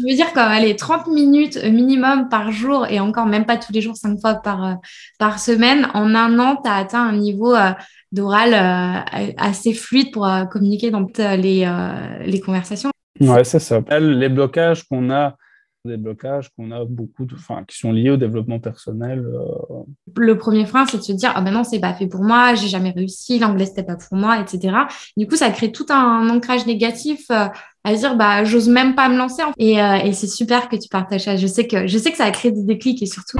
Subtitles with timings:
[0.00, 3.72] tu veux dire quand est 30 minutes minimum par jour et encore même pas tous
[3.72, 4.78] les jours, cinq fois par,
[5.18, 7.54] par semaine, en un an, tu as atteint un niveau
[8.12, 8.54] d'oral
[9.36, 11.70] assez fluide pour communiquer dans les,
[12.24, 12.90] les conversations.
[13.20, 13.80] Ouais, c'est ça.
[13.98, 15.36] Les blocages qu'on a
[15.84, 19.24] des blocages qu'on a beaucoup, de, enfin, qui sont liés au développement personnel.
[19.24, 19.82] Euh.
[20.16, 22.54] Le premier frein, c'est de se dire, ah ben non, c'est pas fait pour moi,
[22.54, 24.74] j'ai jamais réussi, l'anglais c'était pas pour moi, etc.
[25.16, 27.46] Du coup, ça crée tout un ancrage négatif euh,
[27.84, 29.42] à dire, bah, j'ose même pas me lancer.
[29.58, 31.36] Et, euh, et c'est super que tu partages ça.
[31.36, 33.38] Je sais que, je sais que ça a créé des déclics et surtout.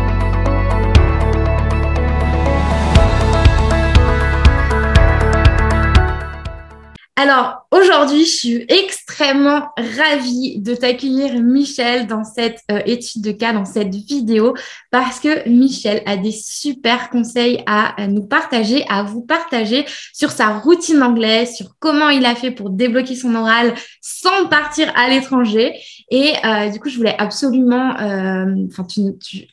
[7.23, 13.52] Alors, aujourd'hui, je suis extrêmement ravie de t'accueillir, Michel, dans cette euh, étude de cas,
[13.52, 14.55] dans cette vidéo,
[14.91, 19.84] parce que Michel a des super conseils à, nous partager, à vous partager
[20.15, 24.91] sur sa routine anglaise, sur comment il a fait pour débloquer son oral sans partir
[24.96, 25.74] à l'étranger.
[26.10, 28.46] Et euh, du coup, je voulais absolument, euh,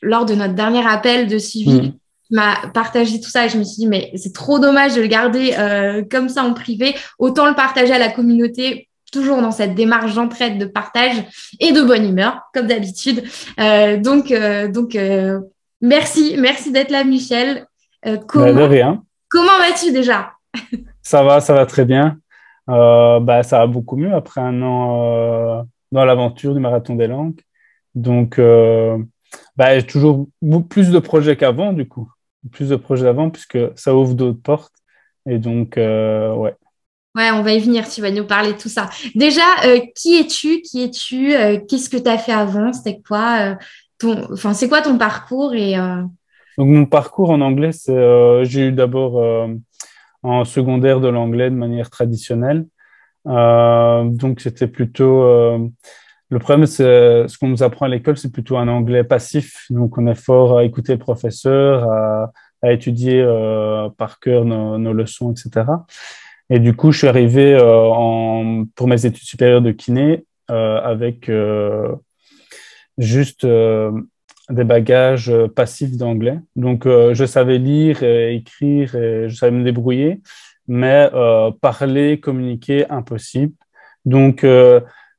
[0.00, 1.92] lors de notre dernier appel de suivi, mmh
[2.30, 5.06] m'a partagé tout ça et je me suis dit mais c'est trop dommage de le
[5.06, 6.94] garder euh, comme ça en privé.
[7.18, 11.24] Autant le partager à la communauté toujours dans cette démarche d'entraide de partage
[11.60, 13.24] et de bonne humeur comme d'habitude.
[13.58, 14.96] Euh, donc euh, donc
[15.80, 17.66] merci merci d'être là Michel.
[18.26, 19.02] Comment bah, rien.
[19.28, 20.32] comment vas-tu déjà?
[21.02, 22.18] Ça va ça va très bien.
[22.66, 27.40] Bah ça va beaucoup mieux après un an dans l'aventure du marathon des langues.
[27.94, 28.38] Donc
[29.56, 30.28] bah, toujours
[30.68, 32.10] plus de projets qu'avant du coup
[32.50, 34.74] plus de projets d'avant puisque ça ouvre d'autres portes.
[35.28, 36.54] Et donc, euh, ouais.
[37.14, 38.88] Ouais, on va y venir, tu vas nous parler de tout ça.
[39.14, 40.60] Déjà, euh, qui es-tu?
[40.62, 41.34] Qui es-tu?
[41.34, 42.72] Euh, Qu'est-ce que tu as fait avant?
[42.72, 43.56] C'était quoi
[43.98, 44.32] ton...
[44.32, 45.54] Enfin, c'est quoi ton parcours?
[45.54, 49.48] Et, Donc, mon parcours en anglais, c'est j'ai eu d'abord
[50.22, 52.66] en secondaire de l'anglais de manière traditionnelle.
[53.24, 55.70] donc, c'était plutôt
[56.30, 59.64] le problème, c'est ce qu'on nous apprend à l'école, c'est plutôt un anglais passif.
[59.70, 65.32] Donc, on est fort à écouter le professeur, à, étudier euh, par cœur nos, leçons,
[65.32, 65.66] etc.
[66.50, 71.30] Et du coup, je suis arrivé euh, pour mes études supérieures de kiné euh, avec
[72.98, 76.40] juste des bagages passifs d'anglais.
[76.56, 80.20] Donc, je savais lire, et écrire, et je savais me débrouiller,
[80.66, 81.10] mais
[81.62, 83.54] parler, communiquer, impossible.
[84.04, 84.44] Donc,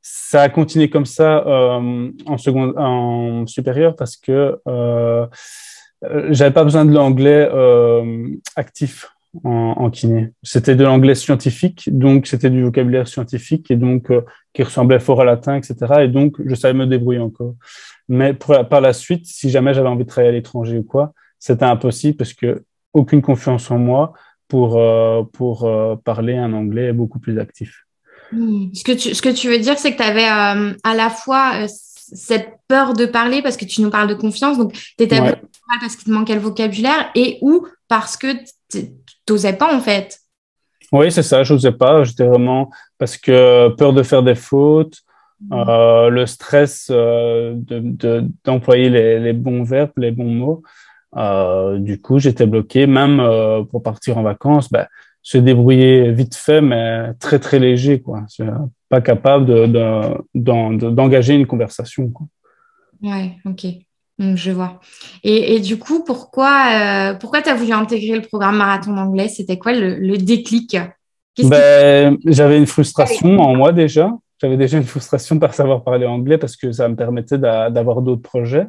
[0.02, 5.26] ça a continué comme ça euh, en seconde, en supérieur parce que euh,
[6.30, 9.10] j'avais pas besoin de l'anglais euh, actif
[9.44, 10.32] en, en, kiné.
[10.42, 14.22] C'était de l'anglais scientifique, donc c'était du vocabulaire scientifique et donc euh,
[14.54, 15.76] qui ressemblait fort au latin, etc.
[16.00, 17.54] Et donc je savais me débrouiller encore.
[18.08, 21.12] Mais pour, par la suite, si jamais j'avais envie de travailler à l'étranger ou quoi,
[21.38, 24.12] c'était impossible parce que aucune confiance en moi
[24.48, 27.86] pour euh, pour euh, parler un anglais beaucoup plus actif.
[28.32, 28.68] Hmm.
[28.74, 31.10] Ce, que tu, ce que tu veux dire, c'est que tu avais euh, à la
[31.10, 34.94] fois euh, cette peur de parler parce que tu nous parles de confiance, donc tu
[34.98, 35.34] étais ouais.
[35.80, 38.28] parce qu'il te manquait le vocabulaire et ou parce que
[38.70, 38.90] tu
[39.28, 40.18] n'osais pas en fait.
[40.92, 42.04] Oui, c'est ça, je n'osais pas.
[42.04, 44.98] J'étais vraiment parce que peur de faire des fautes,
[45.48, 45.54] mmh.
[45.54, 46.90] euh, le stress
[48.44, 50.62] d'employer de, les, les, bons verbes, les bons mots.
[51.78, 52.86] Du coup, j'étais bloqué.
[52.86, 53.20] Même
[53.70, 54.86] pour partir en vacances, ben,
[55.22, 58.24] se débrouiller vite fait, mais très très léger, quoi.
[58.88, 59.46] Pas capable
[60.34, 62.08] d'engager de, de, une conversation.
[62.08, 62.26] Quoi.
[63.02, 63.66] Ouais, ok.
[64.18, 64.80] Donc, je vois.
[65.24, 69.28] Et, et, du coup, pourquoi, euh, pourquoi tu as voulu intégrer le programme marathon d'anglais?
[69.28, 70.76] C'était quoi le, le déclic?
[71.42, 74.12] Ben, J'avais une frustration en moi déjà.
[74.40, 78.22] J'avais déjà une frustration par savoir parler anglais parce que ça me permettait d'avoir d'autres
[78.22, 78.66] projets.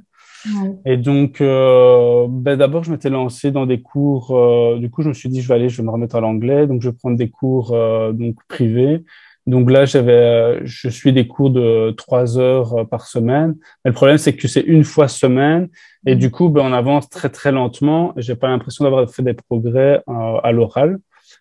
[0.86, 4.32] Et donc, euh, ben d'abord, je m'étais lancé dans des cours.
[4.32, 6.22] Euh, du coup, je me suis dit, je vais aller, je vais me remettre à
[6.22, 6.68] l'anglais.
[6.68, 9.04] Donc, je vais prendre des cours euh, donc privés.
[9.48, 13.56] Donc là, j'avais, je suis des cours de trois heures euh, par semaine.
[13.84, 15.70] Mais le problème, c'est que c'est une fois semaine,
[16.06, 18.14] et du coup, ben, on avance très très lentement.
[18.18, 21.00] J'ai pas l'impression d'avoir fait des progrès euh, à l'oral.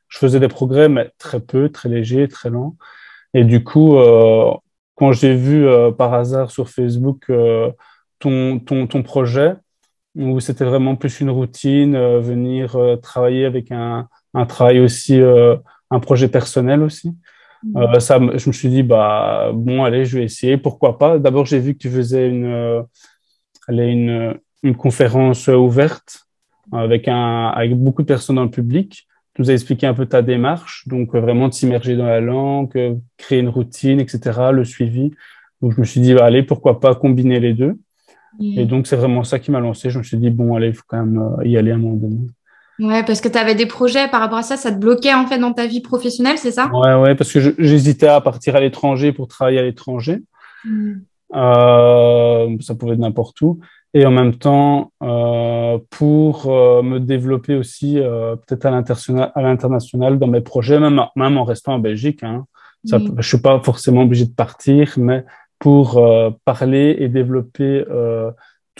[0.08, 2.76] Je faisais des progrès, mais très peu, très léger, très lent.
[3.32, 3.96] Et du coup,
[4.96, 5.64] quand j'ai vu
[5.96, 7.30] par hasard sur Facebook
[8.20, 9.54] ton, ton, ton projet
[10.16, 15.20] où c'était vraiment plus une routine, euh, venir euh, travailler avec un, un travail aussi,
[15.20, 15.56] euh,
[15.90, 17.12] un projet personnel aussi?
[17.62, 18.00] Mmh.
[18.00, 21.18] ça, je me suis dit, bah, bon, allez, je vais essayer, pourquoi pas?
[21.18, 22.86] D'abord, j'ai vu que tu faisais une,
[23.68, 26.26] une, une conférence ouverte
[26.72, 29.06] avec, un, avec beaucoup de personnes dans le public.
[29.34, 32.98] Tu nous as expliqué un peu ta démarche, donc vraiment de s'immerger dans la langue,
[33.18, 35.12] créer une routine, etc., le suivi.
[35.60, 37.78] Donc, je me suis dit, bah, allez, pourquoi pas combiner les deux?
[38.40, 39.90] Et donc, c'est vraiment ça qui m'a lancé.
[39.90, 41.78] Je me suis dit, bon, allez, il faut quand même euh, y aller à un
[41.78, 42.18] moment donné.
[42.78, 45.26] Ouais, parce que tu avais des projets par rapport à ça, ça te bloquait en
[45.26, 46.70] fait dans ta vie professionnelle, c'est ça?
[46.72, 50.22] Ouais, ouais, parce que j'hésitais à partir à l'étranger pour travailler à l'étranger.
[50.64, 50.94] Mm.
[51.30, 53.60] ça pouvait être n'importe où.
[53.92, 54.92] Et en même temps,
[55.90, 58.70] pour me développer aussi peut-être à
[59.42, 62.22] l'international dans mes projets, même, même en restant en Belgique.
[62.22, 62.46] Hein.
[62.84, 65.24] Ça, Je suis pas forcément obligé de partir, mais
[65.60, 66.02] pour
[66.44, 67.84] parler et développer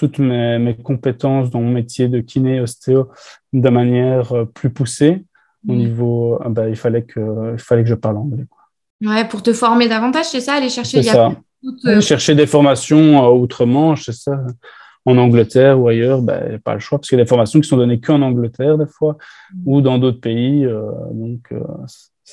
[0.00, 3.11] toutes mes, mes, compétences dans mon métier de kiné ostéo
[3.53, 5.25] de manière euh, plus poussée
[5.69, 5.77] au mm.
[5.77, 8.47] niveau ah bah, il fallait que il fallait que je parle anglais
[9.05, 11.32] ouais pour te former davantage c'est ça aller chercher ça.
[11.85, 14.43] Euh, chercher des formations euh, outre-Manche c'est ça
[15.05, 17.69] en Angleterre ou ailleurs ben pas le choix parce qu'il y a des formations qui
[17.69, 19.19] sont données qu'en Angleterre des fois
[19.53, 19.62] mm.
[19.67, 20.67] ou dans d'autres pays
[21.12, 21.53] donc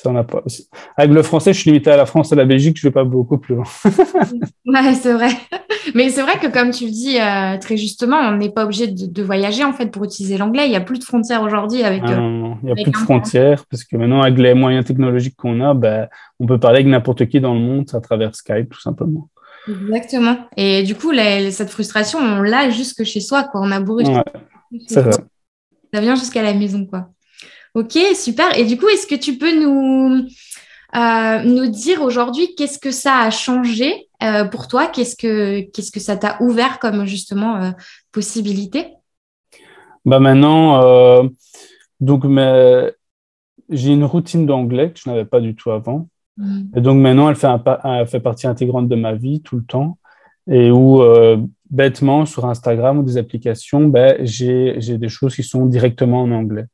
[0.02, 0.44] ça n'a pas.
[0.96, 2.92] Avec le français, je suis limité à la France et à la Belgique, je vais
[2.92, 3.64] pas beaucoup plus loin.
[4.66, 5.30] ouais, c'est vrai.
[5.94, 8.86] Mais c'est vrai que comme tu le dis euh, très justement, on n'est pas obligé
[8.86, 10.66] de, voyager en fait pour utiliser l'anglais.
[10.66, 12.02] Il n'y a plus de frontières aujourd'hui avec.
[12.04, 15.36] Ah, euh, il n'y a plus de frontières parce que maintenant avec les moyens technologiques
[15.36, 16.08] qu'on a, ben,
[16.38, 19.28] on peut parler avec n'importe qui dans le monde à travers Skype tout simplement.
[19.68, 20.36] Exactement.
[20.56, 21.12] Et du coup,
[21.50, 23.60] cette frustration, on l'a jusque chez soi, quoi.
[23.62, 24.04] On a bourré.
[24.04, 24.22] Ouais,
[24.86, 27.10] ça vient jusqu'à la maison, quoi.
[27.74, 28.56] Ok, super.
[28.58, 30.26] Et du coup, est-ce que tu peux nous,
[30.96, 34.86] euh, nous dire aujourd'hui qu'est-ce que ça a changé euh, pour toi?
[34.86, 37.70] Qu'est-ce que, qu'est-ce que ça t'a ouvert comme justement euh,
[38.12, 38.88] possibilité?
[40.04, 41.22] Bah Maintenant,
[42.00, 42.24] donc,
[43.68, 46.08] j'ai une routine d'anglais que je n'avais pas du tout avant.
[46.38, 46.60] Mmh.
[46.76, 49.98] Et donc maintenant, elle fait, un, fait partie intégrante de ma vie tout le temps.
[50.50, 51.02] Et où,
[51.68, 56.64] bêtement, sur Instagram ou des applications, ben, j'ai des choses qui sont directement en anglais.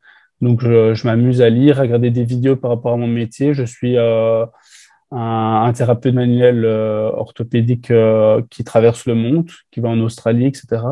[0.41, 3.55] Donc, je, m'amuse à lire, à regarder des vidéos par rapport à mon métier.
[3.55, 4.45] Je suis euh,
[5.11, 10.83] un, thérapeute manuel euh, orthopédique euh, qui traverse le monde, qui va en Australie, etc.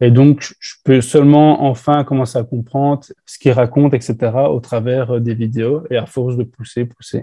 [0.00, 4.16] Et donc, je peux seulement enfin commencer à comprendre ce qu'il raconte, etc.,
[4.50, 7.20] au travers des vidéos et à force de pousser, pousser.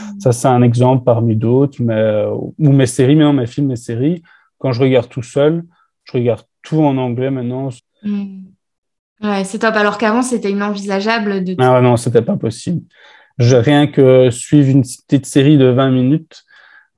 [0.00, 0.20] Mmh.
[0.20, 2.24] Ça, c'est un exemple parmi d'autres, mais,
[2.58, 4.22] ou mes séries, mais non, mes films, mes séries.
[4.58, 5.64] Quand je regarde tout seul,
[6.04, 7.68] je regarde tout en anglais maintenant.
[8.02, 8.55] Mmh.
[9.22, 9.74] Ouais, c'est top.
[9.76, 11.54] Alors qu'avant, c'était inenvisageable de.
[11.58, 12.82] Ah non, c'était pas possible.
[13.38, 16.44] Je, rien que suivre une petite série de 20 minutes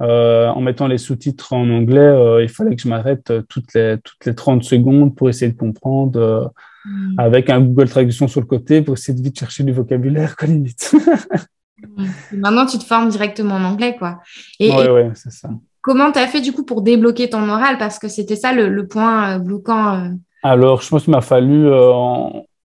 [0.01, 3.75] euh, en mettant les sous-titres en anglais, euh, il fallait que je m'arrête euh, toutes
[3.75, 6.53] les, toutes les 30 secondes pour essayer de comprendre,
[6.85, 7.15] hmm.
[7.19, 10.47] avec un Google Traduction sur le côté pour essayer de vite chercher du vocabulaire, quoi,
[10.47, 10.95] limite.
[12.33, 14.21] Maintenant, tu te formes directement en anglais, quoi.
[14.61, 15.51] Et, ouais, c'est ça.
[15.81, 17.79] Comment tu as fait, du coup, pour débloquer ton oral?
[17.79, 20.13] Parce que c'était ça le, le point bloquant
[20.43, 21.93] alors, je pense qu'il m'a fallu, euh,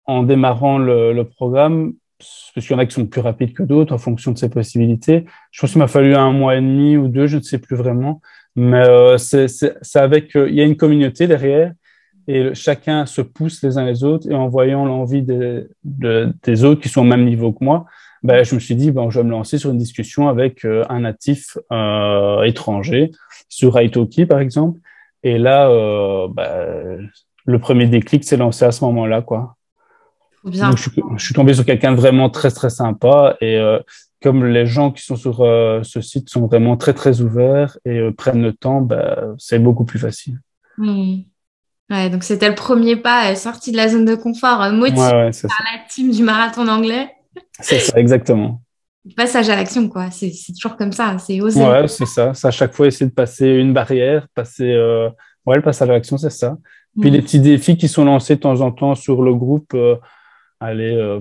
[0.06, 3.94] en, démarrant le, programme, parce qu'il y en a qui sont plus rapides que d'autres
[3.94, 7.08] en fonction de ses possibilités, je pense qu'il m'a fallu un mois et demi ou
[7.08, 8.22] deux, je ne sais plus vraiment.
[8.56, 11.74] Mais euh, c'est avec, euh, il y a une communauté derrière
[12.28, 16.82] et chacun se pousse les uns les autres et en voyant l'envie des, des autres
[16.82, 17.86] qui sont au même niveau que moi,
[18.24, 21.02] ben, je me suis dit, bon, je vais me lancer sur une discussion avec un
[21.02, 21.58] natif
[22.44, 23.12] étranger
[23.48, 24.80] sur Italki, par exemple.
[25.24, 25.70] Et là,
[26.30, 27.10] ben,
[27.48, 29.56] le premier déclic s'est lancé à ce moment-là, quoi.
[30.44, 30.72] Bien.
[30.76, 33.80] je, suis tombé sur quelqu'un de vraiment très très sympa et euh,
[34.22, 37.98] comme les gens qui sont sur euh, ce site sont vraiment très très ouverts et
[37.98, 40.40] euh, prennent le temps, bah, c'est beaucoup plus facile.
[41.90, 45.80] Ouais, donc c'était le premier pas sorti de la zone de confort, motivé par la
[45.90, 47.10] team du marathon anglais.
[47.60, 48.62] C'est ça, exactement.
[49.16, 50.12] Passage à l'action, quoi.
[50.12, 51.64] C'est toujours comme ça, c'est oser.
[51.64, 52.34] Ouais, c'est ça.
[52.34, 54.76] C'est à chaque fois essayer de passer une barrière, passer.
[55.46, 56.58] Ouais, le passage à l'action, c'est ça.
[57.00, 59.96] Puis les petits défis qui sont lancés de temps en temps sur le groupe, euh,
[60.60, 61.20] allez, euh,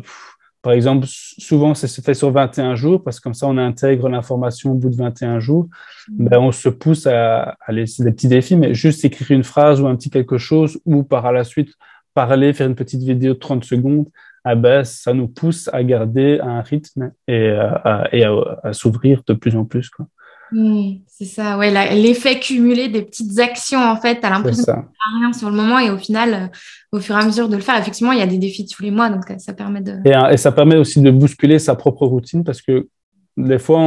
[0.62, 4.72] par exemple, souvent c'est fait sur 21 jours parce que comme ça on intègre l'information
[4.72, 5.68] au bout de 21 jours.
[6.08, 6.28] Mm.
[6.28, 9.80] Ben, on se pousse à, aller, c'est des petits défis, mais juste écrire une phrase
[9.80, 11.74] ou un petit quelque chose ou par la suite
[12.14, 14.08] parler, faire une petite vidéo de 30 secondes,
[14.44, 19.34] ah ben, ça nous pousse à garder un rythme et, à, et à s'ouvrir de
[19.34, 19.90] plus en plus.
[19.90, 20.06] Quoi.
[20.52, 24.84] Hmm, c'est ça, ouais, l'effet cumulé des petites actions, en fait, as l'impression de faire
[25.18, 27.62] rien sur le moment et au final, euh, au fur et à mesure de le
[27.62, 29.92] faire, effectivement, il y a des défis tous les mois, donc euh, ça permet de...
[30.06, 32.88] Euh, et, ça permet aussi de bousculer sa propre routine parce que
[33.36, 33.80] des fois,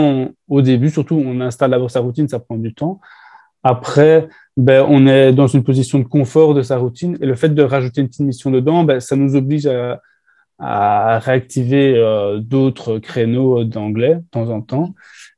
[0.47, 2.99] au début, surtout, on installe d'abord sa routine, ça prend du temps.
[3.63, 7.49] Après, ben, on est dans une position de confort de sa routine et le fait
[7.49, 10.01] de rajouter une petite mission dedans, ben, ça nous oblige à,
[10.59, 11.95] à réactiver
[12.41, 14.93] d'autres créneaux d'anglais de temps en temps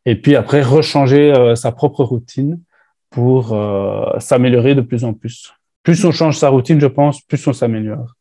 [0.05, 2.59] et puis après rechanger euh, sa propre routine
[3.09, 5.53] pour euh, s'améliorer de plus en plus.
[5.83, 8.15] Plus on change sa routine, je pense, plus on s'améliore.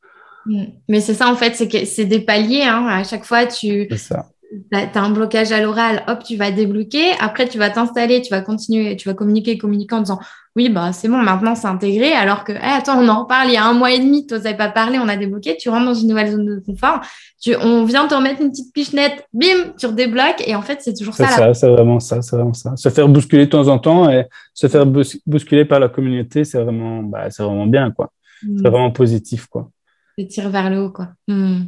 [0.46, 0.64] Mm.
[0.88, 2.62] Mais c'est ça en fait, c'est que c'est des paliers.
[2.62, 2.86] Hein.
[2.86, 3.88] À chaque fois, tu
[4.50, 7.12] tu as un blocage à l'oral, hop, tu vas débloquer.
[7.20, 10.18] Après, tu vas t'installer, tu vas continuer, tu vas communiquer, communiquer en disant
[10.56, 12.12] oui, bah c'est bon, maintenant c'est intégré.
[12.12, 14.54] Alors que, attends, on en reparle il y a un mois et demi, tu n'osais
[14.54, 17.00] pas parler, on a débloqué, tu rentres dans une nouvelle zone de confort.
[17.40, 20.42] Tu, on vient te remettre une petite pichenette, bim, tu redébloques.
[20.46, 21.28] Et en fait, c'est toujours ça.
[21.28, 22.74] C'est ça, c'est vraiment ça, c'est vraiment ça.
[22.76, 26.60] Se faire bousculer de temps en temps et se faire bousculer par la communauté, c'est
[26.60, 28.10] vraiment, bah, c'est vraiment bien, quoi.
[28.40, 28.68] C'est mm.
[28.68, 29.70] vraiment positif, quoi.
[30.18, 31.10] C'est tire vers le haut, quoi.
[31.28, 31.66] Mm.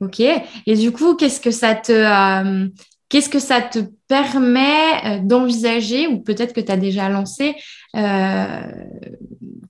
[0.00, 0.20] Ok.
[0.20, 2.68] Et du coup, qu'est-ce que ça te, euh,
[3.08, 7.54] qu'est-ce que ça te permet euh, d'envisager, ou peut-être que tu as déjà lancé
[7.96, 8.62] euh,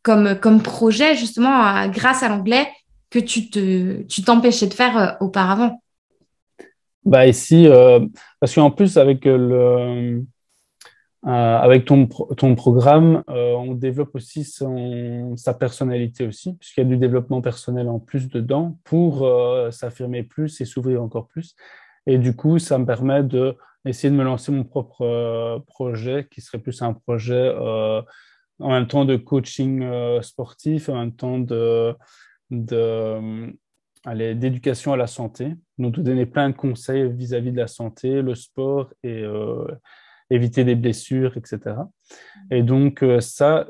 [0.03, 2.69] comme, comme projet, justement, grâce à l'anglais,
[3.11, 5.83] que tu te, tu t'empêchais de faire auparavant?
[7.05, 7.67] Bah ici,
[8.39, 10.23] parce qu'en plus avec le
[11.23, 16.89] avec ton, ton programme, euh, on développe aussi son, sa personnalité aussi, puisqu'il y a
[16.89, 21.55] du développement personnel en plus dedans pour euh, s'affirmer plus et s'ouvrir encore plus.
[22.07, 26.41] Et du coup, ça me permet de essayer de me lancer mon propre projet, qui
[26.41, 27.55] serait plus un projet
[28.59, 29.83] en même temps de coaching
[30.21, 31.97] sportif, en même temps de,
[32.51, 35.55] d'éducation à la santé.
[35.79, 39.25] Donc, de donner plein de conseils vis-à-vis -vis de la santé, le sport et
[40.31, 41.77] éviter des blessures, etc.
[42.51, 43.67] Et donc, euh, ça,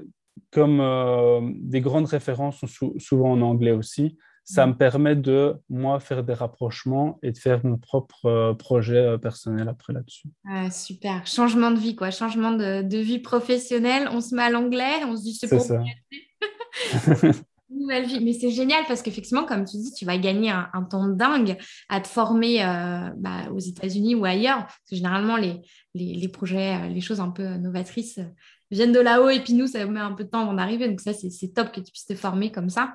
[0.53, 6.01] comme euh, des grandes références sont souvent en anglais aussi, ça me permet de, moi,
[6.01, 10.29] faire des rapprochements et de faire mon propre euh, projet personnel après là-dessus.
[10.49, 11.27] Ah, super.
[11.27, 12.11] Changement de vie, quoi.
[12.11, 14.09] Changement de, vie professionnelle.
[14.13, 15.83] On se met à l'anglais, on se dit c'est pour ça.
[17.71, 18.21] nouvelle vie.
[18.25, 21.57] Mais c'est génial parce qu'effectivement, comme tu dis, tu vas gagner un, temps dingue
[21.89, 24.67] à te former euh, bah, aux États-Unis ou ailleurs.
[24.67, 28.25] Parce que généralement, les, projets, euh, les choses un peu novatrices euh,
[28.71, 30.89] viennent de là-haut et puis nous, ça met un peu de temps avant d'arriver.
[30.89, 32.95] Donc ça, c'est top que tu puisses te former comme ça.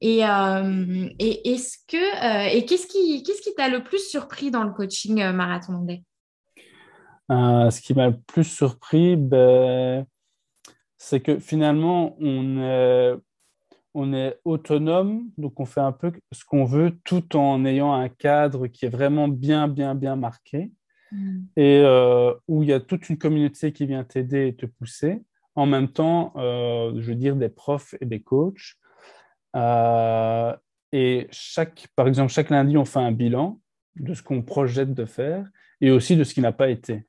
[0.00, 5.84] Et, est-ce que et qu'est-ce qui t'a le plus surpris dans le coaching marathon
[7.28, 10.06] Ce qui m'a le plus surpris, ben,
[10.98, 13.18] c'est que finalement, on
[13.98, 18.08] on est autonome, donc on fait un peu ce qu'on veut tout en ayant un
[18.08, 20.70] cadre qui est vraiment bien, bien, bien marqué
[21.10, 21.38] mm.
[21.56, 25.22] et euh, où il y a toute une communauté qui vient t'aider et te pousser.
[25.56, 28.74] En même temps, euh, je veux dire, des profs et des coachs.
[29.56, 30.54] Euh,
[30.92, 33.60] et chaque, par exemple, chaque lundi, on fait un bilan
[33.96, 35.44] de ce qu'on projette de faire
[35.80, 37.08] et aussi de ce qui n'a pas été.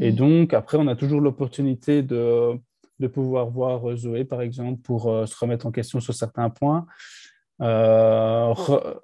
[0.00, 0.14] Et mm.
[0.14, 2.58] donc, après, on a toujours l'opportunité de
[3.00, 6.50] de pouvoir voir euh, Zoé, par exemple, pour euh, se remettre en question sur certains
[6.50, 6.86] points.
[7.62, 8.54] Euh,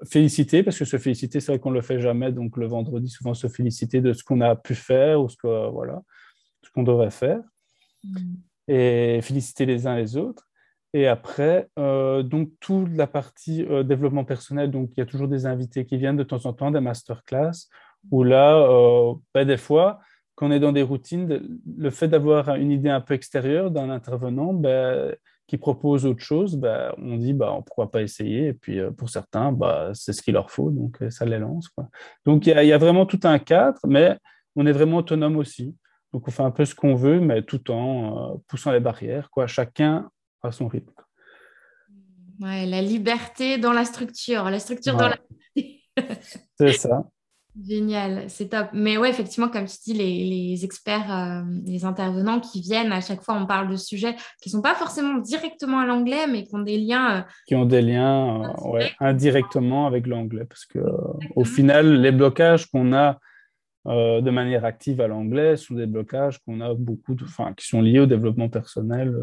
[0.09, 3.09] féliciter, parce que se féliciter, c'est vrai qu'on ne le fait jamais, donc le vendredi,
[3.09, 6.03] souvent se féliciter de ce qu'on a pu faire ou ce qu'on voilà,
[6.62, 7.41] ce qu'on devrait faire.
[8.05, 8.35] Mm.
[8.69, 10.49] Et féliciter les uns les autres.
[10.93, 15.85] Et après, donc toute la partie développement personnel, donc il y a toujours des invités
[15.85, 17.69] qui viennent de temps en temps, des masterclass,
[18.11, 18.67] où là,
[19.35, 20.00] ben, des fois,
[20.37, 23.88] quand on est dans des routines, le fait d'avoir une idée un peu extérieure d'un
[23.88, 25.16] intervenant ben,
[25.47, 28.49] qui propose autre chose, ben, on dit bah, pourquoi pas essayer.
[28.49, 31.38] Et puis euh, pour certains, bah, c'est ce qu'il leur faut, donc euh, ça les
[31.38, 31.71] lance.
[32.26, 34.19] Donc il y, a vraiment tout un cadre, mais
[34.57, 35.75] on est vraiment autonome aussi.
[36.12, 39.31] Donc on fait un peu ce qu'on veut, mais tout en euh, poussant les barrières,
[39.31, 39.47] quoi.
[39.47, 40.11] chacun
[40.43, 40.93] à son rythme.
[42.40, 45.16] Ouais, la liberté dans la structure, la structure dans la.
[46.59, 47.07] c'est ça.
[47.65, 48.69] Génial, c'est top.
[48.75, 53.23] Mais ouais, effectivement, comme tu dis, les, experts, euh, les intervenants qui viennent, à chaque
[53.23, 56.55] fois, on parle de sujets qui ne sont pas forcément directement à l'anglais, mais qui
[56.55, 57.19] ont des liens.
[57.19, 60.45] Euh, qui ont des liens euh, indirectement avec l'anglais.
[60.45, 60.81] Parce que
[61.35, 63.19] au final, les blocages qu'on a
[63.87, 67.25] de manière active à l'anglais sont des blocages qu'on a beaucoup, de,
[67.57, 69.17] qui sont liés au développement personnel.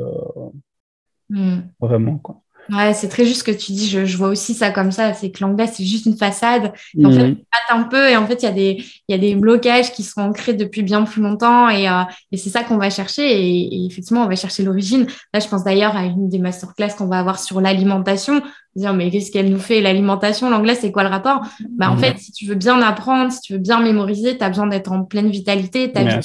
[1.29, 1.59] Hmm.
[1.79, 2.42] Vraiment, quoi.
[2.69, 3.89] Ouais, c'est très juste ce que tu dis.
[3.89, 5.13] Je, vois aussi ça comme ça.
[5.13, 6.71] C'est que l'anglais, c'est juste une façade.
[7.03, 7.35] en fait,
[7.71, 9.91] on un peu et en fait, il y, a des, il y a des blocages
[9.91, 13.23] qui sont ancrés depuis bien plus longtemps et, euh, et c'est ça qu'on va chercher.
[13.23, 15.07] Et, et, effectivement, on va chercher l'origine.
[15.33, 18.41] Là, je pense d'ailleurs à une des masterclass qu'on va avoir sur l'alimentation
[18.75, 19.81] dire mais qu'est-ce qu'elle nous fait?
[19.81, 21.41] L'alimentation l'anglais c'est quoi le rapport?
[21.77, 24.49] Bah en fait si tu veux bien apprendre si tu veux bien mémoriser tu as
[24.49, 26.15] besoin d'être en pleine vitalité ta vie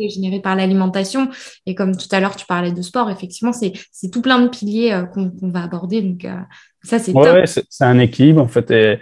[0.00, 1.28] est générée par l'alimentation.
[1.66, 4.48] Et comme tout à l'heure tu parlais de sport effectivement c'est c'est tout plein de
[4.48, 6.02] piliers euh, qu'on va aborder.
[6.02, 6.36] Donc euh,
[6.82, 8.98] ça c'est ouais, c'est un équilibre en fait et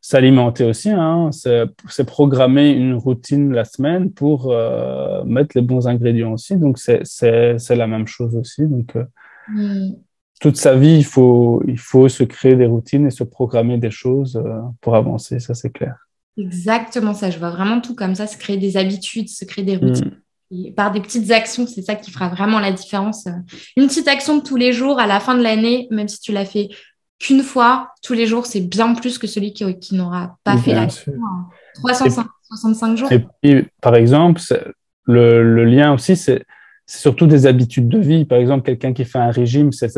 [0.00, 6.32] s'alimenter aussi hein, c'est programmer une routine la semaine pour euh, mettre les bons ingrédients
[6.32, 6.56] aussi.
[6.56, 8.66] Donc c'est c'est la même chose aussi.
[8.66, 8.96] Donc
[9.48, 9.90] mmh
[10.40, 13.90] toute sa vie, il faut, il faut se créer des routines et se programmer des
[13.90, 15.94] choses euh, pour avancer, ça c'est clair.
[16.38, 19.76] Exactement ça, je vois vraiment tout comme ça, se créer des habitudes, se créer des
[19.76, 20.16] routines.
[20.50, 20.72] Mm.
[20.74, 23.28] par des petites actions, c'est ça qui fera vraiment la différence.
[23.76, 26.32] Une petite action de tous les jours à la fin de l'année, même si tu
[26.32, 26.70] l'as fait
[27.20, 30.86] qu'une fois tous les jours, c'est bien plus que celui qui, n'aura pas fait la
[30.86, 33.12] 365 jours.
[33.12, 34.40] Et puis, par exemple,
[35.04, 36.44] le, lien aussi, c'est
[36.98, 38.24] surtout des habitudes de vie.
[38.24, 39.90] Par exemple, quelqu'un qui fait un régime, c'est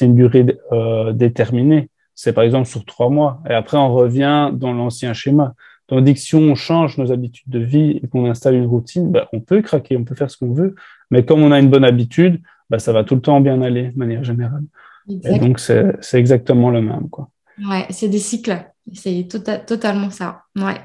[0.00, 1.90] une durée euh, déterminée.
[2.14, 3.42] C'est par exemple sur trois mois.
[3.48, 5.54] Et après, on revient dans l'ancien schéma.
[5.88, 9.26] Tandis que si on change nos habitudes de vie et qu'on installe une routine, ben,
[9.32, 10.74] on peut craquer, on peut faire ce qu'on veut.
[11.10, 13.90] Mais comme on a une bonne habitude, ben, ça va tout le temps bien aller
[13.90, 14.64] de manière générale.
[15.08, 17.08] Et donc, c'est exactement le même.
[17.10, 17.28] Quoi.
[17.68, 18.64] Ouais, c'est des cycles.
[18.92, 20.42] C'est tota-, totalement ça.
[20.56, 20.80] Ouais.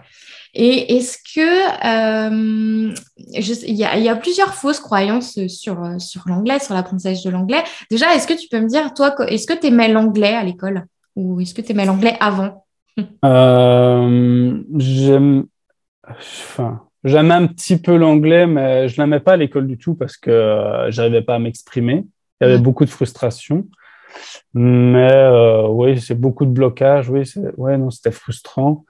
[0.54, 6.74] Et est-ce que euh, il y, y, a plusieurs fausses croyances sur, sur l'anglais, sur
[6.74, 7.64] l'apprentissage de l'anglais.
[7.90, 10.86] Déjà, est-ce que tu peux me dire, toi, est-ce que tu aimais l'anglais à l'école?
[11.16, 12.66] Ou est-ce que tu aimais l'anglais avant?
[13.24, 15.46] Euh, J'aime,
[16.06, 20.18] enfin, j'aime un petit peu l'anglais, mais je l'aimais pas à l'école du tout parce
[20.18, 22.06] que euh, j'arrivais pas à m'exprimer.
[22.42, 23.66] Il y avait beaucoup de frustration.
[24.54, 27.10] Mais euh, oui, c'est beaucoup de blocage.
[27.10, 27.24] Oui,
[27.58, 28.84] ouais, non, c'était frustrant.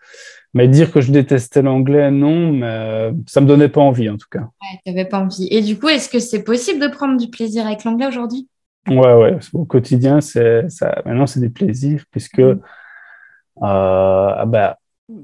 [0.53, 4.27] Mais dire que je détestais l'anglais, non, mais ça me donnait pas envie en tout
[4.29, 4.39] cas.
[4.39, 5.48] Ouais, tu n'avais pas envie.
[5.50, 8.50] Et du coup, est-ce que c'est possible de prendre du plaisir avec l'anglais aujourd'hui?
[8.88, 9.38] Ouais, ouais.
[9.53, 11.01] Au quotidien, c'est ça.
[11.05, 12.60] Maintenant, c'est des plaisirs puisque mm.
[12.60, 12.60] euh,
[13.62, 14.77] ah bah,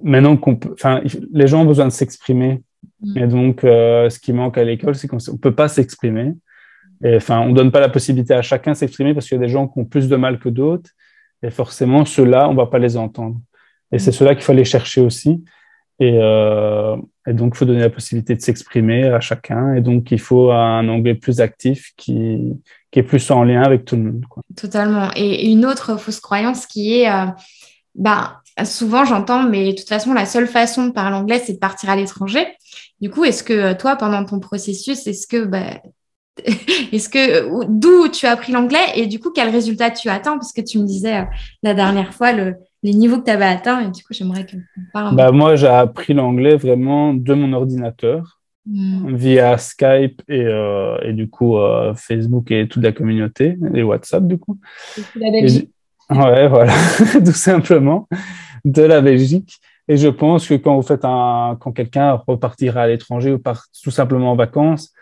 [0.04, 2.62] maintenant qu'on peut, enfin, les gens ont besoin de s'exprimer.
[3.02, 3.18] Mm.
[3.18, 6.34] Et donc, euh, ce qui manque à l'école, c'est qu'on ne peut pas s'exprimer.
[7.04, 9.46] Et enfin, on donne pas la possibilité à chacun de s'exprimer parce qu'il y a
[9.46, 10.90] des gens qui ont plus de mal que d'autres.
[11.44, 13.40] Et forcément, ceux-là, on va pas les entendre.
[13.92, 15.44] Et c'est cela qu'il faut aller chercher aussi.
[16.00, 16.96] Et, euh,
[17.28, 19.74] et donc, il faut donner la possibilité de s'exprimer à chacun.
[19.74, 22.54] Et donc, il faut un anglais plus actif qui,
[22.92, 24.26] qui est plus en lien avec tout le monde.
[24.30, 24.44] Quoi.
[24.56, 25.10] Totalement.
[25.16, 27.26] Et une autre fausse croyance qui est, euh,
[27.96, 31.60] bah, souvent j'entends, mais de toute façon, la seule façon de parler anglais, c'est de
[31.60, 32.46] partir à l'étranger.
[33.02, 35.82] Du coup, est-ce que toi, pendant ton processus, est-ce que bah,
[36.92, 38.86] est-ce que d'où tu as appris l'anglais?
[38.96, 40.38] Et du coup quel résultat tu attends?
[40.38, 41.26] Parce que tu me disais euh,
[41.64, 44.58] la dernière fois le, les niveaux que tu avais atteints et du coup j'aimerais que
[44.94, 49.16] parle bah, moi j'ai appris l'anglais vraiment de mon ordinateur hmm.
[49.16, 54.28] via Skype et, euh, et du coup euh, Facebook et toute la communauté et WhatsApp
[54.28, 54.60] du coup
[55.16, 55.72] de la Belgique
[56.10, 56.74] ouais voilà
[57.26, 58.08] tout simplement
[58.64, 62.88] de la Belgique et je pense que quand vous faites un quand quelqu'un repartira à
[62.88, 64.94] l'étranger ou part tout simplement en vacances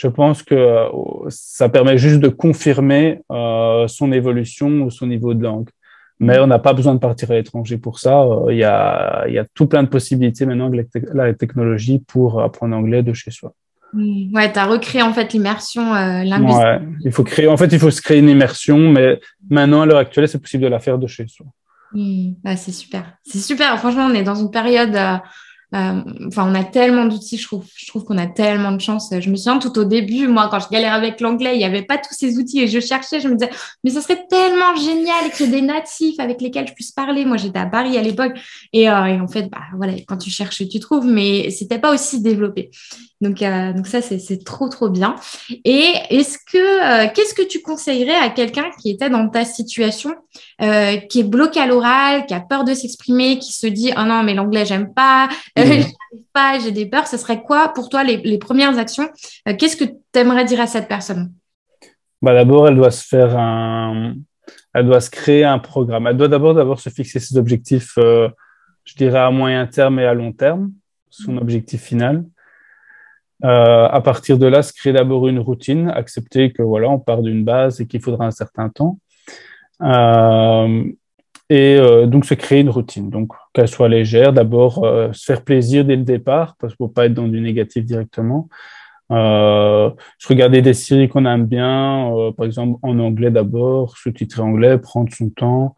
[0.00, 0.88] je pense que euh,
[1.28, 5.68] ça permet juste de confirmer euh, son évolution ou son niveau de langue.
[6.20, 8.20] Mais on n'a pas besoin de partir à l'étranger pour ça.
[8.20, 11.98] Euh, il y, a, il y a tout plein de possibilités maintenant avec la technologie
[11.98, 13.54] pour apprendre anglais de chez soi.
[13.92, 14.34] Mmh.
[14.34, 16.62] Ouais, tu as recréé en fait l'immersion linguistique.
[16.62, 19.86] Ouais, il faut créer, en fait, il faut se créer une immersion, mais maintenant, à
[19.86, 21.46] l'heure actuelle, c'est possible de la faire de chez soi.
[21.92, 22.34] Mmh.
[22.56, 23.14] c'est super.
[23.24, 23.76] C'est super.
[23.78, 25.16] Franchement, on est dans une période euh,
[25.72, 29.12] enfin, on a tellement d'outils, je trouve, je trouve qu'on a tellement de chance.
[29.18, 31.82] Je me souviens tout au début, moi, quand je galérais avec l'anglais, il n'y avait
[31.82, 33.50] pas tous ces outils et je cherchais, je me disais,
[33.84, 37.24] mais ce serait tellement génial qu'il y ait des natifs avec lesquels je puisse parler.
[37.24, 38.32] Moi, j'étais à Paris à l'époque
[38.72, 41.92] et, euh, et, en fait, bah, voilà, quand tu cherches, tu trouves, mais c'était pas
[41.92, 42.70] aussi développé.
[43.20, 45.14] Donc, euh, donc ça, c'est trop, trop bien.
[45.64, 46.56] Et est-ce que,
[47.04, 50.14] euh, qu'est-ce que tu conseillerais à quelqu'un qui était dans ta situation,
[50.62, 54.04] euh, qui est bloqué à l'oral, qui a peur de s'exprimer, qui se dit, oh
[54.04, 55.28] non, mais l'anglais, j'aime pas,
[55.60, 56.18] euh, mmh.
[56.32, 57.06] pas, j'ai des peurs.
[57.06, 59.08] Ce serait quoi pour toi les, les premières actions?
[59.58, 61.32] Qu'est-ce que tu aimerais dire à cette personne?
[62.22, 64.14] Bah, D'abord, elle doit se faire un,
[64.74, 66.06] elle doit se créer un programme.
[66.06, 70.14] Elle doit d'abord d'abord se fixer ses objectifs, je dirais à moyen terme et à
[70.14, 70.72] long terme,
[71.10, 72.24] son objectif final.
[73.42, 77.22] Euh, à partir de là, se créer d'abord une routine, accepter que voilà, on part
[77.22, 78.98] d'une base et qu'il faudra un certain temps.
[79.82, 80.84] Euh,
[81.50, 84.32] et euh, donc se créer une routine, donc qu'elle soit légère.
[84.32, 87.28] D'abord, euh, se faire plaisir dès le départ, parce qu'il ne faut pas être dans
[87.28, 88.48] du négatif directement.
[89.12, 94.78] Euh, se regarder des séries qu'on aime bien, par exemple en anglais d'abord, sous-titrer anglais,
[94.78, 95.74] prendre son temps,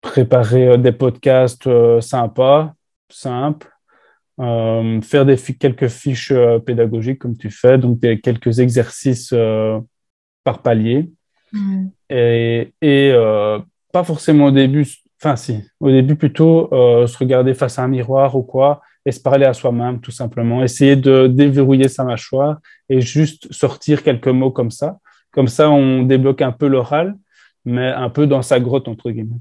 [0.00, 1.68] préparer des podcasts
[2.00, 2.72] sympas,
[3.10, 3.72] simples,
[4.40, 5.26] euh, faire
[5.58, 9.78] quelques fiches euh, pédagogiques comme tu fais, donc quelques exercices euh,
[10.42, 11.12] par palier.
[12.10, 13.14] Et, et
[13.92, 14.86] pas forcément au début,
[15.20, 19.20] enfin si, au début plutôt se regarder face à un miroir ou quoi, et se
[19.20, 20.62] parler à soi-même tout simplement.
[20.62, 24.98] Essayer de déverrouiller sa mâchoire et juste sortir quelques mots comme ça.
[25.32, 27.16] Comme ça, on débloque un peu l'oral,
[27.64, 29.40] mais un peu dans sa grotte, entre guillemets.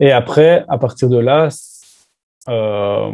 [0.00, 1.48] Et après, à partir de là,
[2.48, 3.10] euh,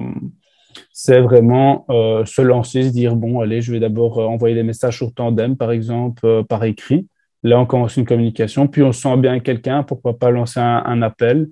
[0.93, 4.63] c'est vraiment euh, se lancer, se dire bon, allez, je vais d'abord euh, envoyer des
[4.63, 7.07] messages sur Tandem, par exemple, euh, par écrit.
[7.43, 11.49] Là, on commence une communication, puis on sent bien quelqu'un, pourquoi pas lancer un, appel.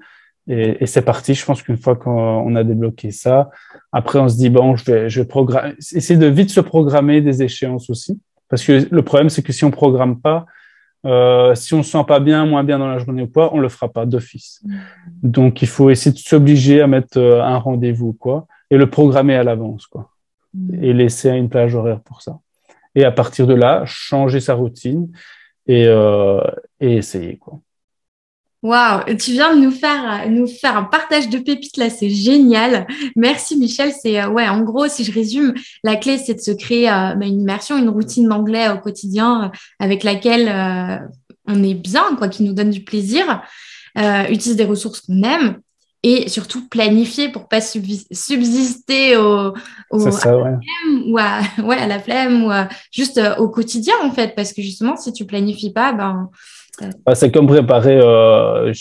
[0.49, 1.35] Et, et c'est parti.
[1.35, 3.51] Je pense qu'une fois qu'on a débloqué ça,
[3.92, 7.20] après, on se dit bon, je vais, je vais programmer, essayer de vite se programmer
[7.20, 10.46] des échéances aussi, parce que le problème, c'est que si on programme pas,
[11.05, 13.61] Euh, si on se sent pas bien, moins bien dans la journée ou quoi, on
[13.61, 14.61] le fera pas d'office.
[14.64, 14.79] Mm.
[15.22, 19.37] Donc, il faut essayer de s'obliger à mettre euh, un rendez-vous, quoi, et le programmer
[19.37, 20.11] à l'avance, quoi,
[20.55, 20.83] mm.
[20.83, 22.40] et laisser une plage horaire pour ça.
[22.96, 25.09] Et à partir de là, changer sa routine
[25.66, 26.40] et, euh,
[26.81, 27.61] et essayer, quoi.
[28.66, 32.87] Waouh, tu viens de nous faire, nous faire un partage de pépites là, c'est génial.
[33.14, 33.92] Merci Michel.
[33.92, 37.14] C'est euh, ouais, en gros, si je résume, la clé c'est de se créer euh,
[37.14, 39.48] bah, une immersion, une routine d'anglais au quotidien euh,
[39.79, 40.48] avec laquelle
[41.46, 43.42] on est bien, quoi, qui nous donne du plaisir.
[43.96, 45.61] utilise des ressources qu'on aime
[46.03, 49.55] et surtout planifier pour pas subsister au,
[49.91, 52.53] au ça, à, la flemme, ou à, ouais, à la flemme ou
[52.93, 56.31] juste au quotidien en fait, parce que justement si tu planifies pas, ben
[57.05, 58.73] bah, c'est comme préparer, euh,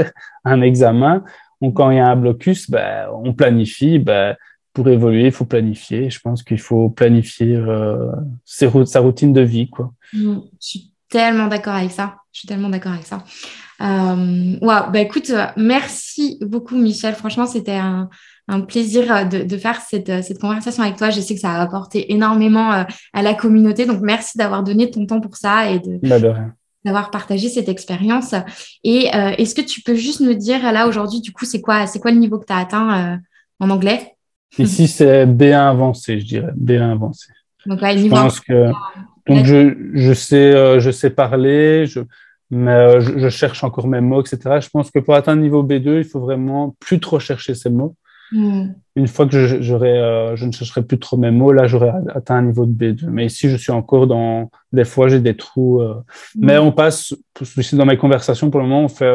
[0.44, 1.24] un examen.
[1.74, 3.98] Quand il y a un blocus, ben, on planifie.
[3.98, 4.36] Ben,
[4.72, 6.10] pour évoluer, il faut planifier.
[6.10, 8.10] Je pense qu'il faut planifier euh,
[8.44, 9.70] sa routine de vie.
[9.70, 9.92] Quoi.
[10.12, 12.16] Mmh, je suis tellement d'accord avec ça.
[12.32, 13.22] Je suis tellement d'accord avec ça.
[13.84, 14.90] Euh, wow.
[14.92, 17.14] bah, écoute, merci beaucoup, Michel.
[17.14, 18.08] Franchement, c'était un,
[18.48, 21.10] un plaisir de, de faire cette, cette, conversation avec toi.
[21.10, 23.86] Je sais que ça a apporté énormément à la communauté.
[23.86, 26.32] Donc, merci d'avoir donné ton temps pour ça et de, bah, de
[26.84, 28.34] d'avoir partagé cette expérience.
[28.84, 31.86] Et euh, est-ce que tu peux juste nous dire là aujourd'hui, du coup, c'est quoi,
[31.86, 33.16] c'est quoi le niveau que tu as atteint euh,
[33.58, 34.12] en anglais?
[34.58, 37.32] Ici, c'est B1 avancé, je dirais, B1 avancé.
[37.66, 38.70] Donc, ouais, niveau je pense que
[39.26, 42.00] donc je, je sais euh, je sais parler, je
[42.54, 44.60] mais je, je, cherche encore mes mots, etc.
[44.60, 47.96] Je pense que pour atteindre niveau B2, il faut vraiment plus trop chercher ces mots.
[48.32, 48.72] Hmm.
[48.96, 52.36] Une fois que je, euh, je ne chercherai plus trop mes mots, là, j'aurais atteint
[52.36, 53.06] un niveau de B2.
[53.06, 55.80] Mais ici, je suis encore dans, des fois, j'ai des trous.
[55.80, 55.94] Euh.
[56.34, 56.46] Hmm.
[56.46, 57.14] Mais on passe,
[57.72, 59.14] dans mes conversations, pour le moment, on fait,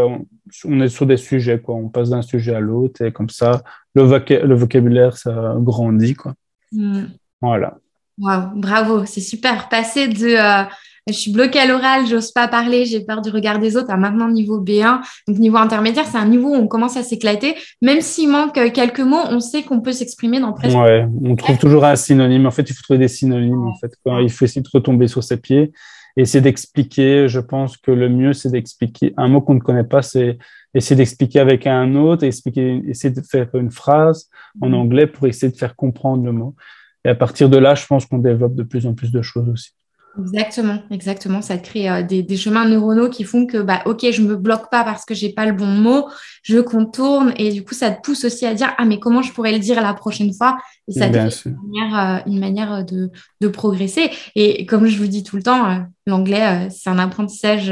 [0.65, 1.75] on, est sur des sujets, quoi.
[1.75, 3.61] On passe d'un sujet à l'autre et comme ça,
[3.95, 6.33] le, le vocabulaire, ça grandit, quoi.
[6.71, 7.05] Hmm.
[7.41, 7.77] Voilà.
[8.19, 9.69] Wow, bravo, c'est super.
[9.69, 10.65] Passer de, euh,
[11.11, 13.89] je suis bloquée à l'oral, j'ose pas parler, j'ai peur du regard des autres.
[13.89, 17.55] À maintenant, niveau B1, donc niveau intermédiaire, c'est un niveau où on commence à s'éclater.
[17.81, 20.77] Même s'il manque quelques mots, on sait qu'on peut s'exprimer dans presque.
[20.77, 22.45] Ouais, on trouve toujours un synonyme.
[22.45, 23.67] En fait, il faut trouver des synonymes.
[23.67, 23.91] En fait,
[24.21, 25.71] il faut essayer de retomber sur ses pieds
[26.17, 27.27] et essayer d'expliquer.
[27.27, 30.37] Je pense que le mieux, c'est d'expliquer un mot qu'on ne connaît pas, c'est
[30.73, 34.29] essayer d'expliquer avec un autre, expliquer, essayer de faire une phrase
[34.61, 34.73] en mm.
[34.73, 36.55] anglais pour essayer de faire comprendre le mot.
[37.05, 39.49] Et à partir de là, je pense qu'on développe de plus en plus de choses
[39.49, 39.71] aussi.
[40.19, 41.41] Exactement, exactement.
[41.41, 44.83] Ça crée euh, des, chemins neuronaux qui font que, bah, ok, je me bloque pas
[44.83, 46.07] parce que j'ai pas le bon mot,
[46.43, 49.31] je contourne et du coup, ça te pousse aussi à dire, ah, mais comment je
[49.31, 50.57] pourrais le dire la prochaine fois?
[50.87, 53.09] Et ça te une manière, euh, une manière de,
[53.41, 54.09] de, progresser.
[54.35, 57.71] Et comme je vous dis tout le temps, euh, l'anglais, c'est un apprentissage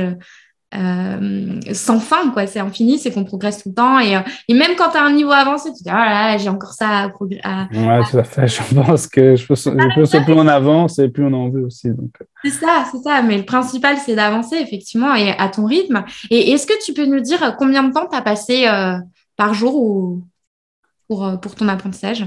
[0.75, 2.45] euh, sans fin, quoi.
[2.45, 3.99] C'est infini, c'est qu'on progresse tout le temps.
[3.99, 6.37] Et, euh, et même quand tu as un niveau avancé, tu te dis, oh là,
[6.37, 7.41] j'ai encore ça à progresser.
[7.73, 8.47] Ouais, tout à fait.
[8.57, 11.89] Je pense que je pense, je plus on avance et plus on en veut aussi.
[11.89, 12.11] Donc.
[12.21, 12.25] Euh.
[12.43, 13.21] C'est ça, c'est ça.
[13.21, 16.03] Mais le principal, c'est d'avancer, effectivement, et à ton rythme.
[16.29, 18.67] Et est-ce que tu peux nous dire combien de temps tu as passé
[19.37, 20.23] par jour ou,
[21.07, 22.25] pour, pour ton apprentissage?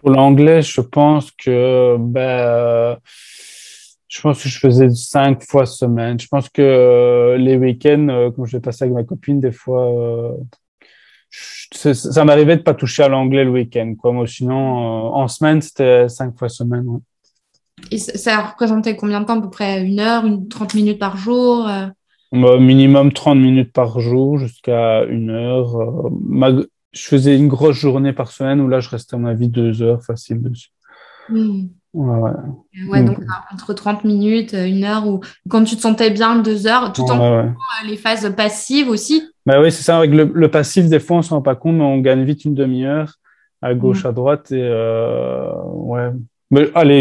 [0.00, 1.96] Pour l'anglais, je pense que.
[1.98, 2.96] Ben,
[4.10, 6.18] je pense que je faisais cinq fois semaine.
[6.18, 9.52] Je pense que euh, les week-ends, euh, quand je vais passer avec ma copine, des
[9.52, 10.32] fois, euh,
[11.70, 13.94] ça m'arrivait de pas toucher à l'anglais le week-end.
[13.96, 14.12] Quoi.
[14.12, 16.86] Moi, sinon, en semaine, c'était cinq fois semaine.
[17.92, 19.38] Et ça représentait combien de temps?
[19.38, 21.70] À peu près une heure, une 30 minutes par jour
[22.32, 26.10] Minimum 30 minutes par jour jusqu'à une heure.
[26.92, 29.82] Je faisais une grosse journée par semaine où là, je restais, à ma vie, deux
[29.82, 30.70] heures facile dessus.
[31.28, 31.68] Hmm.
[31.92, 32.30] Ouais,
[32.88, 33.02] ouais.
[33.02, 33.18] donc
[33.52, 37.20] entre 30 minutes, une heure, ou quand tu te sentais bien, deux heures, tout en
[37.20, 37.42] euh,
[37.84, 39.24] les phases passives aussi.
[39.44, 39.98] Bah oui, c'est ça.
[39.98, 42.44] Avec le, passif, des fois, on ne se rend pas compte, mais on gagne vite
[42.44, 43.14] une demi-heure
[43.60, 44.08] à gauche, mm.
[44.08, 44.52] à droite.
[44.52, 46.10] Et euh, ouais.
[46.52, 47.00] Mais, allez,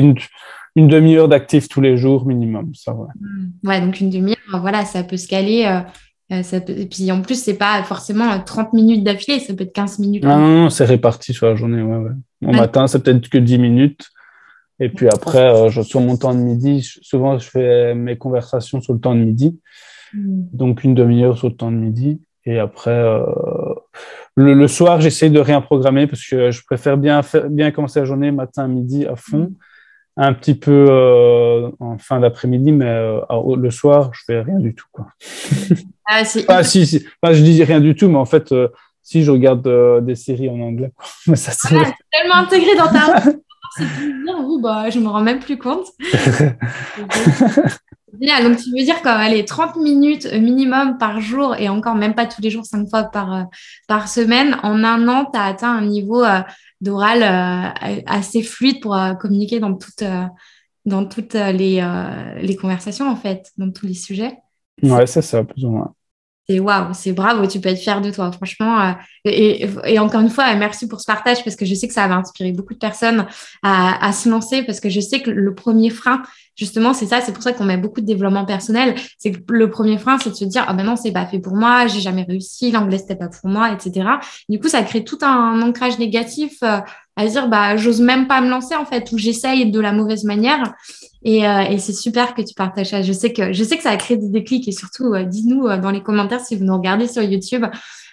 [0.75, 3.07] une, demi-heure d'actif tous les jours minimum, ça va.
[3.19, 3.67] Mm.
[3.67, 5.67] Ouais, donc une demi-heure, voilà, ça peut se caler.
[6.31, 9.73] Euh, ça Et puis en plus, c'est pas forcément 30 minutes d'affilée, ça peut être
[9.73, 10.23] 15 minutes.
[10.23, 11.83] Non, non, non c'est réparti sur la journée.
[11.83, 12.47] Ouais, ouais.
[12.47, 14.09] Au matin, c'est peut-être que 10 minutes.
[14.79, 18.81] Et puis après, euh, je, sur mon temps de midi, souvent je fais mes conversations
[18.81, 19.59] sur le temps de midi.
[20.13, 20.43] Mm.
[20.53, 22.21] Donc une demi-heure sur le temps de midi.
[22.45, 23.25] Et après, euh,
[24.35, 28.05] le, soir, j'essaie de rien programmer parce que je préfère bien, faire, bien commencer la
[28.05, 29.49] journée matin, midi à fond.
[29.49, 29.55] Mm.
[30.21, 33.21] Un petit peu euh, en fin d'après-midi, mais euh,
[33.55, 34.87] le soir, je fais rien du tout.
[34.91, 35.07] Quoi.
[36.05, 37.05] Ah, ah, si, si.
[37.23, 38.67] je dis rien du tout, mais en fait, euh,
[39.01, 40.91] si je regarde des séries en anglais.
[40.93, 41.05] Quoi.
[41.37, 41.69] ça, c'est
[42.11, 43.31] tellement intégré dans ta
[43.79, 44.09] c'est
[44.45, 45.87] oui, bah, je me rends même plus compte.
[48.13, 52.41] Donc, tu veux dire allez, 30 minutes minimum par jour et encore même pas tous
[52.41, 53.43] les jours, 5 fois par, euh,
[53.87, 54.57] par semaine.
[54.63, 56.41] En un an, tu as atteint un niveau euh,
[56.81, 60.03] d'oral euh, assez fluide pour communiquer dans toutes,
[60.85, 61.85] dans toutes les,
[62.41, 64.37] les conversations, en fait, dans tous les sujets.
[64.81, 65.93] Ouais, c'est ça, plus ou moins
[66.49, 68.81] c'est waouh, c'est bravo, tu peux être fier de toi, franchement.
[68.81, 68.93] Euh,
[69.25, 72.15] et, encore une fois, merci pour ce partage parce que je sais que ça va
[72.15, 73.27] inspirer beaucoup de personnes
[73.61, 76.23] à, se lancer parce que je sais que le premier frein,
[76.59, 78.95] justement, c'est ça, c'est pour ça qu'on met beaucoup de développement personnel.
[79.17, 81.39] C'est que le premier frein, c'est de se dire, ah ben non, c'est pas fait
[81.39, 84.07] pour moi, j'ai jamais réussi, l'anglais c'était pas pour moi, etc.
[84.49, 86.79] Du coup, ça crée tout un ancrage négatif euh,
[87.15, 90.25] à dire, bah, j'ose même pas me lancer en fait, ou j'essaye de la mauvaise
[90.25, 90.73] manière.
[91.27, 93.01] Euh, et, c'est super que tu partages ça.
[93.01, 95.67] Je sais que, je sais que ça a créé des déclics et surtout, euh, dites-nous
[95.67, 97.65] euh, dans les commentaires si vous nous regardez sur YouTube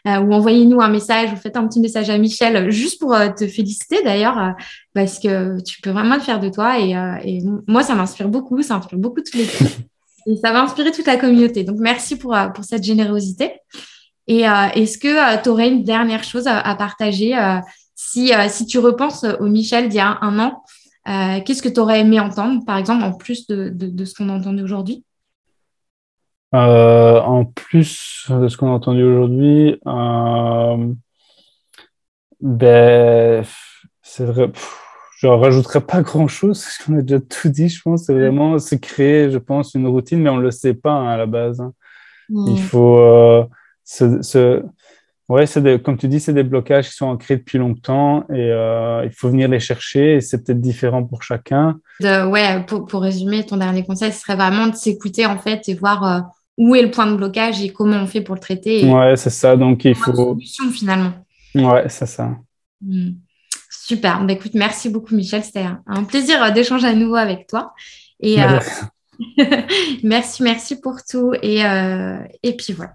[0.07, 4.03] ou envoyez-nous un message ou faites un petit message à Michel juste pour te féliciter
[4.05, 4.55] d'ailleurs
[4.95, 8.77] parce que tu peux vraiment le faire de toi et, moi, ça m'inspire beaucoup, ça
[8.77, 9.45] inspire beaucoup toutes les
[10.27, 11.65] et ça va inspirer toute la communauté.
[11.65, 13.53] Donc, merci pour, pour cette générosité.
[14.29, 17.35] Et est-ce que tu aurais une dernière chose à, partager
[17.95, 20.63] si, si tu repenses au Michel d'il y a un an
[21.09, 24.29] euh, qu'est-ce que tu aurais aimé entendre, par exemple, en plus de, de, ce qu'on
[24.29, 25.05] a entendu aujourd'hui?
[26.57, 30.93] Euh, En plus de ce qu'on a entendu aujourd'hui, euh,
[32.41, 33.45] ben,
[34.03, 34.51] c'est vrai.
[35.19, 38.05] je ne rajouterai pas grand-chose, parce qu'on a déjà tout dit, je pense.
[38.05, 41.09] C'est vraiment se créer, je pense, une routine, mais on ne le sait pas hein,
[41.09, 41.61] à la base.
[41.61, 41.73] Hein.
[42.29, 42.99] Il faut
[43.85, 44.63] se,
[45.29, 49.05] Ouais, c'est comme tu dis, c'est des blocages qui sont ancrés depuis longtemps et euh,
[49.05, 51.81] il faut venir les chercher et c'est peut-être différent pour chacun.
[52.01, 55.75] ouais, pour, pour, résumer, ton dernier conseil, ce serait vraiment de s'écouter en fait et
[55.75, 56.21] voir euh,
[56.57, 58.85] où est le point de blocage et comment on fait pour le traiter.
[58.85, 59.57] ouais, c'est ça.
[59.57, 60.15] Donc il faut.
[60.15, 61.13] Solution finalement.
[61.55, 62.37] Ouais, c'est ça.
[62.81, 63.13] Hmm.
[63.71, 64.25] Super.
[64.25, 65.45] Bah, écoute, merci beaucoup, Michel.
[65.45, 67.73] C'était un plaisir euh, d'échanger à nouveau avec toi.
[68.21, 68.39] Et
[70.03, 71.33] merci, merci pour tout.
[71.43, 71.61] Et,
[72.43, 72.95] et puis voilà.